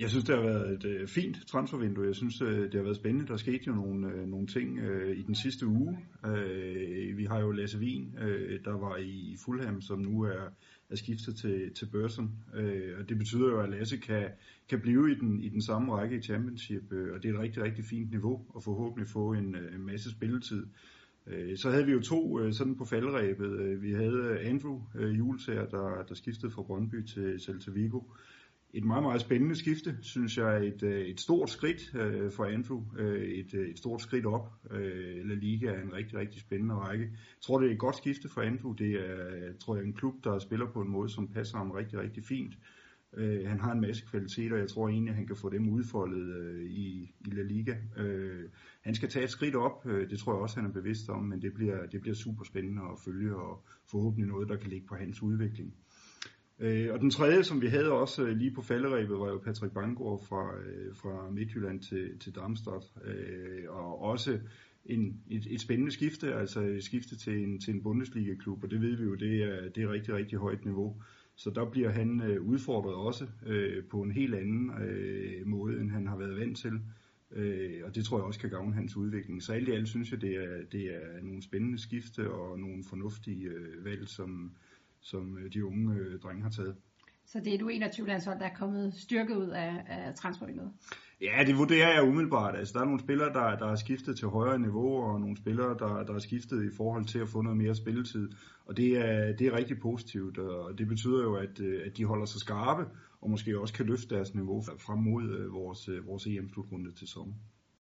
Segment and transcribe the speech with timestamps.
[0.00, 2.06] Jeg synes, det har været et øh, fint transfervindue.
[2.06, 3.26] Jeg synes, øh, det har været spændende.
[3.26, 5.98] Der skete jo nogle, øh, nogle ting øh, i den sidste uge.
[6.26, 10.48] Øh, vi har jo Lasse Wien, øh, der var i Fulham, som nu er,
[10.90, 12.30] er skiftet til, til Børsen.
[12.54, 14.28] Øh, og det betyder jo, at Lasse kan,
[14.68, 16.92] kan blive i den, i den samme række i Championship.
[16.92, 19.86] Øh, og det er et rigtig, rigtig fint niveau, og forhåbentlig få en, øh, en
[19.86, 20.66] masse spilletid.
[21.26, 23.60] Øh, så havde vi jo to øh, sådan på faldrebet.
[23.60, 28.00] Øh, vi havde Andrew øh, Julesager, der, der skiftede fra Brøndby til Celta Vigo
[28.74, 30.66] et meget, meget spændende skifte, synes jeg.
[30.66, 32.82] Et, øh, et stort skridt øh, for Andrew.
[32.98, 34.52] Øh, et, øh, et stort skridt op.
[34.70, 37.04] Øh, La Liga er en rigtig, rigtig spændende række.
[37.04, 38.72] Jeg tror, det er et godt skifte for Andrew.
[38.72, 41.98] Det er, tror jeg, en klub, der spiller på en måde, som passer ham rigtig,
[41.98, 42.54] rigtig fint.
[43.16, 46.36] Øh, han har en masse kvaliteter, jeg tror egentlig, at han kan få dem udfoldet
[46.36, 47.74] øh, i, i La Liga.
[47.96, 48.48] Øh,
[48.80, 51.22] han skal tage et skridt op, øh, det tror jeg også, han er bevidst om,
[51.22, 54.86] men det bliver, det bliver super spændende at følge, og forhåbentlig noget, der kan ligge
[54.86, 55.74] på hans udvikling.
[56.60, 59.74] Øh, og den tredje, som vi havde også øh, lige på falderæbet, var jo Patrick
[59.74, 62.84] Bangor fra, øh, fra Midtjylland til, til Darmstadt.
[63.04, 64.38] Øh, og også
[64.84, 68.80] en, et, et spændende skifte, altså et skifte til en, til en Bundesliga-klub, og det
[68.80, 71.02] ved vi jo, det er, det er rigtig, rigtig højt niveau.
[71.36, 75.90] Så der bliver han øh, udfordret også øh, på en helt anden øh, måde, end
[75.90, 76.80] han har været vant til.
[77.32, 79.42] Øh, og det tror jeg også kan gavne hans udvikling.
[79.42, 82.84] Så alt i alt synes jeg, det er, det er nogle spændende skifte og nogle
[82.84, 84.52] fornuftige øh, valg, som,
[85.00, 86.76] som øh, de unge øh, drenge har taget.
[87.26, 90.72] Så det er du 21 landshold, der er kommet styrket ud af, af transfervinduet?
[91.20, 92.56] Ja, det vurderer jeg umiddelbart.
[92.56, 95.78] Altså, der er nogle spillere, der, der er skiftet til højere niveau, og nogle spillere,
[95.78, 98.28] der, der er skiftet i forhold til at få noget mere spilletid.
[98.64, 102.04] Og det er, det er rigtig positivt, og det betyder jo, at, øh, at de
[102.04, 102.84] holder sig skarpe,
[103.20, 107.34] og måske også kan løfte deres niveau frem mod vores, vores EM-slutrunde til sommer.